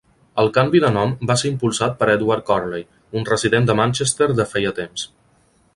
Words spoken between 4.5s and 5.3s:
feia temps.